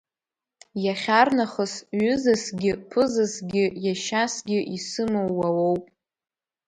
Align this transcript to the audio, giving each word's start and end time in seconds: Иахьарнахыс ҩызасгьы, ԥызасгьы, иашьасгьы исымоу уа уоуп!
Иахьарнахыс 0.85 1.73
ҩызасгьы, 2.03 2.71
ԥызасгьы, 2.89 3.63
иашьасгьы 3.85 4.59
исымоу 4.75 5.29
уа 5.37 5.49
уоуп! 5.57 5.83